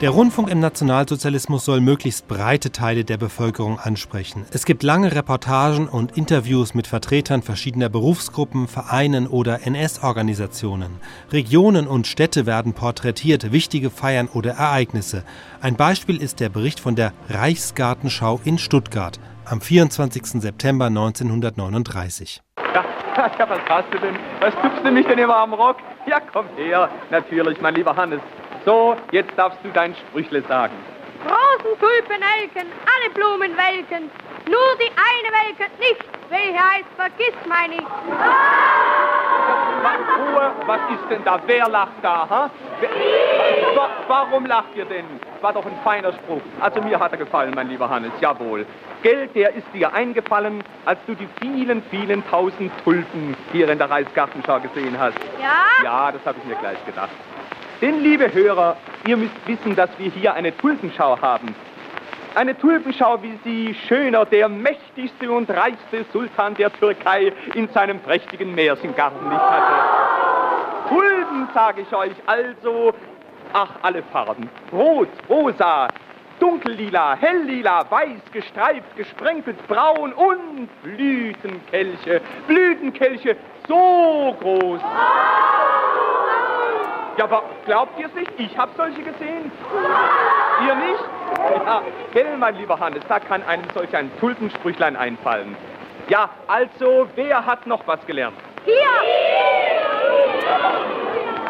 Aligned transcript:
Der 0.00 0.10
Rundfunk 0.10 0.48
im 0.48 0.60
Nationalsozialismus 0.60 1.64
soll 1.64 1.80
möglichst 1.80 2.28
breite 2.28 2.70
Teile 2.70 3.04
der 3.04 3.16
Bevölkerung 3.16 3.80
ansprechen. 3.80 4.46
Es 4.52 4.64
gibt 4.64 4.84
lange 4.84 5.12
Reportagen 5.12 5.88
und 5.88 6.16
Interviews 6.16 6.72
mit 6.72 6.86
Vertretern 6.86 7.42
verschiedener 7.42 7.88
Berufsgruppen, 7.88 8.68
Vereinen 8.68 9.26
oder 9.26 9.66
NS-Organisationen. 9.66 11.00
Regionen 11.32 11.88
und 11.88 12.06
Städte 12.06 12.46
werden 12.46 12.74
porträtiert, 12.74 13.50
wichtige 13.50 13.90
Feiern 13.90 14.28
oder 14.32 14.52
Ereignisse. 14.52 15.24
Ein 15.60 15.74
Beispiel 15.74 16.22
ist 16.22 16.38
der 16.38 16.48
Bericht 16.48 16.78
von 16.78 16.94
der 16.94 17.12
Reichsgartenschau 17.28 18.40
in 18.44 18.58
Stuttgart 18.58 19.18
am 19.46 19.60
24. 19.60 20.40
September 20.40 20.86
1939. 20.86 22.40
Ja, 22.72 22.84
ja, 23.36 23.50
was 23.50 23.58
hast 23.68 23.92
du 23.92 23.98
denn? 23.98 24.14
Was 24.38 24.54
tupfst 24.62 24.84
du 24.84 24.92
mich 24.92 25.06
denn 25.08 25.18
immer 25.18 25.38
am 25.38 25.54
Rock? 25.54 25.78
Ja, 26.06 26.20
komm 26.32 26.46
her. 26.56 26.88
Natürlich, 27.10 27.60
mein 27.60 27.74
lieber 27.74 27.96
Hannes. 27.96 28.20
So, 28.68 28.94
jetzt 29.12 29.30
darfst 29.34 29.58
du 29.62 29.70
dein 29.70 29.94
Sprüchle 29.94 30.42
sagen. 30.42 30.74
Rosen, 31.24 31.80
Tulpen, 31.80 32.22
Elken, 32.38 32.70
alle 32.84 33.10
Blumen 33.14 33.56
welken. 33.56 34.10
Nur 34.44 34.76
die 34.78 34.90
eine 34.92 35.30
welket 35.40 35.78
nicht. 35.80 36.04
Welche 36.28 36.58
heißt, 36.58 36.84
vergiss 36.94 37.34
mein 37.48 37.70
nicht. 37.70 37.86
Ruhe, 40.18 40.52
was 40.66 40.80
ist 40.90 41.10
denn 41.10 41.24
da? 41.24 41.40
Wer 41.46 41.66
lacht 41.70 41.94
da? 42.02 42.28
Ha? 42.28 42.50
Wer, 42.80 42.90
wa, 43.74 43.88
warum 44.06 44.44
lacht 44.44 44.76
ihr 44.76 44.84
denn? 44.84 45.06
War 45.40 45.54
doch 45.54 45.64
ein 45.64 45.78
feiner 45.82 46.12
Spruch. 46.12 46.42
Also 46.60 46.82
mir 46.82 47.00
hat 47.00 47.12
er 47.12 47.18
gefallen, 47.18 47.54
mein 47.54 47.70
lieber 47.70 47.88
Hannes, 47.88 48.12
jawohl. 48.20 48.66
Geld, 49.02 49.34
der 49.34 49.54
ist 49.54 49.66
dir 49.72 49.94
eingefallen, 49.94 50.62
als 50.84 50.98
du 51.06 51.14
die 51.14 51.28
vielen, 51.40 51.82
vielen 51.84 52.22
tausend 52.28 52.70
Tulpen 52.84 53.34
hier 53.50 53.70
in 53.70 53.78
der 53.78 53.88
Reichsgartenschau 53.88 54.60
gesehen 54.60 55.00
hast. 55.00 55.16
Ja? 55.40 55.82
Ja, 55.82 56.12
das 56.12 56.20
habe 56.26 56.36
ich 56.36 56.44
mir 56.44 56.56
gleich 56.56 56.84
gedacht. 56.84 57.08
Denn, 57.80 58.02
liebe 58.02 58.32
Hörer, 58.32 58.76
ihr 59.06 59.16
müsst 59.16 59.46
wissen, 59.46 59.76
dass 59.76 59.90
wir 59.98 60.10
hier 60.10 60.34
eine 60.34 60.56
Tulpenschau 60.56 61.20
haben. 61.20 61.54
Eine 62.34 62.58
Tulpenschau, 62.58 63.22
wie 63.22 63.38
sie 63.44 63.74
schöner 63.86 64.24
der 64.24 64.48
mächtigste 64.48 65.30
und 65.30 65.48
reichste 65.48 66.04
Sultan 66.12 66.54
der 66.54 66.72
Türkei 66.72 67.32
in 67.54 67.68
seinem 67.68 68.00
prächtigen 68.00 68.54
Märchengarten 68.54 69.28
nicht 69.28 69.40
hatte. 69.40 70.88
Tulpen, 70.88 71.48
sage 71.54 71.82
ich 71.82 71.94
euch, 71.94 72.12
also, 72.26 72.92
ach, 73.52 73.70
alle 73.82 74.02
Farben. 74.12 74.50
Rot, 74.72 75.08
rosa, 75.28 75.88
dunkellila, 76.40 77.16
helllila, 77.16 77.88
weiß, 77.88 78.22
gestreift, 78.32 78.96
gesprenkelt, 78.96 79.56
braun 79.68 80.12
und 80.12 80.68
Blütenkelche. 80.82 82.20
Blütenkelche 82.46 83.36
so 83.68 84.36
groß. 84.40 84.80
Ja, 87.18 87.24
aber 87.24 87.42
glaubt 87.66 87.98
ihr 87.98 88.06
es 88.06 88.14
nicht? 88.14 88.30
Ich 88.38 88.56
habe 88.56 88.70
solche 88.76 89.02
gesehen. 89.02 89.50
Ihr 90.64 90.74
nicht? 90.76 91.04
Ja, 91.66 91.82
gell, 92.12 92.36
mein 92.36 92.54
lieber 92.54 92.78
Hannes, 92.78 93.02
da 93.08 93.18
kann 93.18 93.42
einem 93.42 93.64
solch 93.74 93.94
ein 93.96 94.08
Tulpensprüchlein 94.20 94.96
einfallen. 94.96 95.56
Ja, 96.08 96.30
also, 96.46 97.08
wer 97.16 97.44
hat 97.44 97.66
noch 97.66 97.84
was 97.86 98.06
gelernt? 98.06 98.36
Hier! 98.64 98.74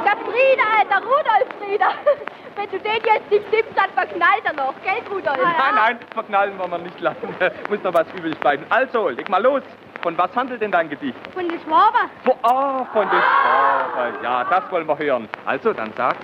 Der 0.04 0.16
Frieder, 0.24 0.64
Alter, 0.78 1.06
Rudolf 1.06 1.48
Frieder. 1.60 1.90
Wenn 2.56 2.70
du 2.70 2.78
den 2.78 2.94
jetzt 2.94 3.30
nicht 3.30 3.52
nimmst, 3.52 3.76
dann 3.76 3.90
verknallt 3.90 4.44
er 4.44 4.54
noch, 4.54 4.74
gell, 4.82 5.02
Rudolf? 5.10 5.36
Nein, 5.36 5.74
nein, 5.74 5.98
verknallen 6.14 6.58
wollen 6.58 6.70
wir 6.70 6.78
nicht 6.78 6.98
lassen. 6.98 7.28
Muss 7.68 7.82
noch 7.82 7.92
was 7.92 8.06
übrig 8.16 8.40
bleiben. 8.40 8.64
Also, 8.70 9.10
leg 9.10 9.28
mal 9.28 9.42
los. 9.42 9.62
Von 10.00 10.16
was 10.16 10.34
handelt 10.34 10.62
denn 10.62 10.70
dein 10.72 10.88
Gedicht? 10.88 11.18
Von 11.34 11.46
der 11.46 11.58
Schwaber. 11.58 12.08
Von, 12.24 12.34
ah, 12.42 12.86
von 12.92 13.08
der 13.10 13.20
Schwabe. 13.20 13.77
Ja, 14.22 14.44
das 14.44 14.70
wollen 14.70 14.86
wir 14.86 14.98
hören. 14.98 15.28
Also, 15.46 15.72
dann 15.72 15.92
sag. 15.96 16.16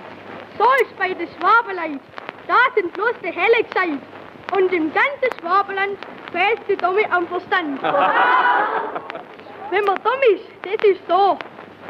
So 0.57 0.65
ist 0.81 0.97
bei 0.97 1.13
der 1.13 1.27
Schwaberlein. 1.27 1.99
Da 2.47 2.55
sind 2.75 2.93
bloß 2.93 3.13
die 3.23 3.31
Helle 3.31 3.63
gescheit. 3.63 3.99
Und 4.55 4.71
im 4.71 4.93
ganzen 4.93 5.39
Schwaberland 5.39 5.97
fehlt 6.31 6.59
die 6.69 6.77
Dumme 6.77 7.01
am 7.11 7.27
Verstand. 7.27 7.81
Wenn 9.71 9.83
man 9.85 9.95
dumm 10.03 10.21
ist, 10.33 10.45
das 10.63 10.89
ist 10.89 11.01
so. 11.07 11.37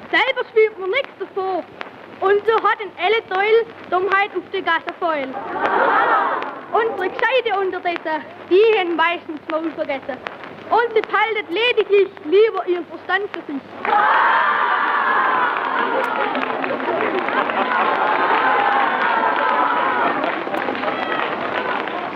Selber 0.10 0.48
spielt 0.50 0.80
man 0.80 0.90
nichts 0.90 1.12
davor. 1.20 1.64
Und 2.22 2.42
so 2.48 2.54
hat 2.64 2.80
ein 2.80 2.92
Ellenteil 2.98 3.66
Dummheit 3.90 4.32
auf 4.36 4.44
die 4.54 4.62
Gasse 4.62 4.94
voll. 5.00 5.28
Unsere 6.72 7.10
Gescheite 7.10 7.60
unterdessen, 7.60 8.24
die 8.50 8.80
haben 8.80 8.96
meistens 8.96 9.42
Maul 9.52 9.70
vergessen. 9.72 10.18
Und 10.70 10.94
sie 10.94 11.02
haltet 11.14 11.50
lediglich 11.50 12.10
lieber 12.24 12.66
ihren 12.68 12.86
Verstand 12.88 13.30
für 13.34 13.52
sich. 13.52 13.62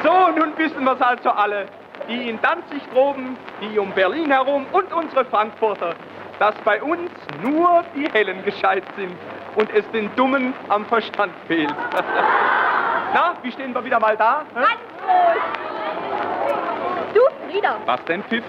So, 0.04 0.30
nun 0.36 0.58
wissen 0.58 0.84
wir 0.84 0.94
es 0.94 1.02
also 1.02 1.30
alle. 1.30 1.66
Die 2.08 2.30
in 2.30 2.40
Danzig 2.42 2.82
droben, 2.94 3.38
die 3.62 3.78
um 3.78 3.92
Berlin 3.92 4.32
herum 4.32 4.66
und 4.72 4.92
unsere 4.94 5.26
Frankfurter, 5.26 5.94
dass 6.40 6.56
bei 6.64 6.82
uns 6.82 7.12
nur 7.44 7.84
die 7.96 8.10
Hellen 8.12 8.44
gescheit 8.44 8.84
sind 8.96 9.16
und 9.56 9.70
es 9.74 9.90
den 9.92 10.10
Dummen 10.16 10.54
am 10.70 10.86
Verstand 10.86 11.34
fehlt. 11.48 11.76
Na, 13.14 13.34
wie 13.44 13.52
stehen 13.52 13.74
wir 13.74 13.84
wieder 13.84 14.00
mal 14.00 14.16
da? 14.16 14.44
hä? 14.56 14.76
Du, 17.14 17.22
Frieder, 17.52 17.76
Was 17.86 18.04
denn, 18.06 18.24
Pfiff? 18.24 18.44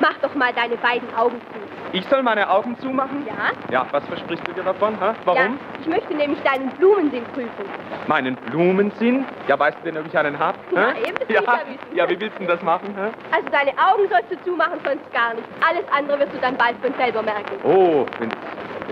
Mach 0.00 0.14
doch 0.20 0.34
mal 0.34 0.52
deine 0.52 0.76
beiden 0.76 1.12
Augen 1.14 1.40
zu. 1.52 1.72
Ich 1.94 2.06
soll 2.06 2.22
meine 2.22 2.48
Augen 2.48 2.78
zumachen? 2.78 3.26
Ja? 3.26 3.52
Ja, 3.70 3.86
was 3.90 4.04
versprichst 4.06 4.46
du 4.48 4.52
dir 4.52 4.62
davon? 4.62 4.98
Hä? 4.98 5.12
Warum? 5.24 5.38
Ja, 5.38 5.48
ich 5.80 5.86
möchte 5.86 6.14
nämlich 6.14 6.40
deinen 6.42 6.70
Blumensinn 6.70 7.24
prüfen. 7.34 7.64
Meinen 8.06 8.34
Blumensinn? 8.36 9.26
Ja, 9.46 9.58
weißt 9.58 9.76
du 9.82 9.90
denn, 9.90 10.00
ob 10.00 10.06
ich 10.06 10.16
einen 10.16 10.38
hab? 10.38 10.54
Ja, 10.72 10.92
eben, 10.92 11.14
das 11.18 11.28
ja. 11.28 11.40
ich 11.40 11.46
ja 11.46 11.58
wissen. 11.66 11.96
ja, 11.96 12.08
wie 12.08 12.20
willst 12.20 12.36
du 12.36 12.38
denn 12.40 12.48
das 12.48 12.62
machen? 12.62 12.94
Hä? 12.96 13.10
Also 13.30 13.48
deine 13.50 13.72
Augen 13.72 14.08
sollst 14.08 14.30
du 14.30 14.42
zumachen, 14.42 14.80
sonst 14.84 15.12
gar 15.12 15.34
nicht. 15.34 15.46
Alles 15.68 15.84
andere 15.96 16.20
wirst 16.20 16.32
du 16.32 16.38
dann 16.38 16.56
bald 16.56 16.76
von 16.80 16.94
selber 16.94 17.22
merken. 17.22 17.56
Oh, 17.64 18.06
wenn, 18.18 18.30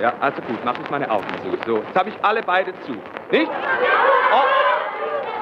ja, 0.01 0.13
also 0.21 0.43
gut, 0.43 0.59
mach 0.65 0.79
ich 0.79 0.91
meine 0.91 1.11
Augen 1.11 1.27
zu. 1.43 1.57
So, 1.67 1.79
jetzt 1.79 1.99
habe 1.99 2.11
ich 2.11 2.15
alle 2.23 2.43
beide 2.43 2.73
zu. 2.83 2.93
Nicht? 3.31 3.51
Oh, 4.33 4.45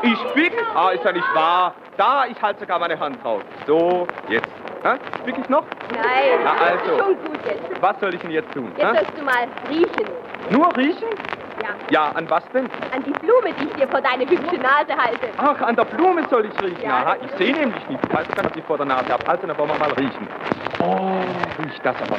ich 0.02 0.18
spick? 0.30 0.52
Ah, 0.74 0.90
ist 0.90 1.04
ja 1.04 1.12
nicht 1.12 1.34
wahr. 1.34 1.74
Da, 1.96 2.26
ich 2.26 2.40
halte 2.40 2.60
sogar 2.60 2.78
meine 2.78 2.98
Hand 2.98 3.22
drauf. 3.22 3.42
So, 3.66 4.06
jetzt. 4.28 4.48
Hä? 4.82 4.94
Spick 5.20 5.38
ich 5.38 5.48
noch? 5.48 5.64
Nein, 5.92 6.40
Na, 6.44 6.52
also. 6.52 6.98
schon 6.98 7.14
gut 7.24 7.38
jetzt. 7.44 7.82
Was 7.82 7.98
soll 8.00 8.14
ich 8.14 8.20
denn 8.20 8.30
jetzt 8.30 8.52
tun? 8.52 8.70
Jetzt 8.76 8.86
hä? 8.86 8.94
sollst 8.96 9.18
du 9.18 9.24
mal 9.24 9.46
riechen. 9.68 10.08
Nur 10.50 10.76
riechen? 10.76 11.08
Ja, 11.62 11.68
Ja, 11.90 12.12
an 12.14 12.30
was 12.30 12.44
denn? 12.52 12.66
an 12.94 13.02
die 13.04 13.10
Blume, 13.10 13.52
die 13.60 13.64
ich 13.66 13.72
dir 13.74 13.88
vor 13.88 14.00
deine 14.00 14.22
hübsche 14.24 14.56
Nase 14.56 14.96
halte. 14.96 15.28
Ach, 15.36 15.60
an 15.62 15.74
der 15.74 15.84
Blume 15.84 16.22
soll 16.30 16.46
ich 16.46 16.62
riechen. 16.62 16.82
Ja, 16.82 16.98
Aha, 16.98 17.16
ich 17.24 17.30
sehe 17.32 17.52
nämlich 17.52 17.88
nicht. 17.88 18.00
Ich 18.04 18.16
weiß 18.16 18.28
gar 18.28 18.42
nicht, 18.44 18.50
was 18.52 18.56
ich 18.56 18.64
vor 18.64 18.76
der 18.76 18.86
Nase 18.86 19.08
habe. 19.12 19.26
Also, 19.28 19.46
dann 19.46 19.58
wollen 19.58 19.70
wir 19.70 19.78
mal 19.78 19.92
riechen. 19.92 20.28
Oh, 20.80 21.20
riecht 21.64 21.84
das 21.84 21.96
aber 22.00 22.16